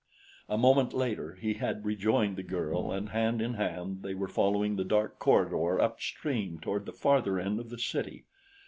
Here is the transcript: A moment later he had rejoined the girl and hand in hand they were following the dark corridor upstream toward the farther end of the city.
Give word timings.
A 0.49 0.57
moment 0.57 0.93
later 0.95 1.35
he 1.35 1.53
had 1.53 1.85
rejoined 1.85 2.35
the 2.35 2.41
girl 2.41 2.91
and 2.91 3.09
hand 3.09 3.39
in 3.39 3.53
hand 3.53 4.01
they 4.01 4.15
were 4.15 4.27
following 4.27 4.75
the 4.75 4.83
dark 4.83 5.19
corridor 5.19 5.79
upstream 5.79 6.57
toward 6.59 6.87
the 6.87 6.91
farther 6.91 7.37
end 7.39 7.59
of 7.59 7.69
the 7.69 7.77
city. 7.77 8.25